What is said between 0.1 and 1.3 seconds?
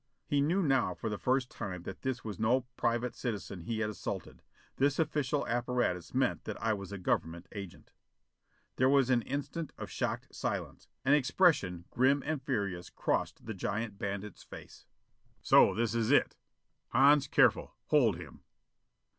He knew now for the